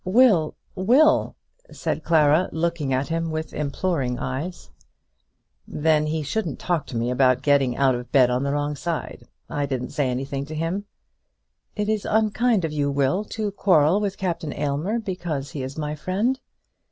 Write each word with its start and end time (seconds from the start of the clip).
"Will; 0.03 0.55
Will!" 0.73 1.35
said 1.71 2.03
Clara, 2.03 2.49
looking 2.51 2.91
at 2.91 3.09
him 3.09 3.29
with 3.29 3.53
imploring 3.53 4.17
eyes. 4.17 4.71
"Then 5.67 6.07
he 6.07 6.23
shouldn't 6.23 6.57
talk 6.57 6.87
to 6.87 6.97
me 6.97 7.11
about 7.11 7.43
getting 7.43 7.77
out 7.77 7.93
of 7.93 8.11
bed 8.11 8.31
on 8.31 8.41
the 8.41 8.51
wrong 8.51 8.75
side. 8.75 9.27
I 9.47 9.67
didn't 9.67 9.91
say 9.91 10.09
anything 10.09 10.43
to 10.47 10.55
him." 10.55 10.85
"It 11.75 11.87
is 11.87 12.03
unkind 12.09 12.65
of 12.65 12.73
you, 12.73 12.89
Will, 12.89 13.23
to 13.25 13.51
quarrel 13.51 13.99
with 14.01 14.17
Captain 14.17 14.53
Aylmer 14.53 14.97
because 14.99 15.51
he 15.51 15.61
is 15.61 15.77
my 15.77 15.93
friend." 15.93 16.39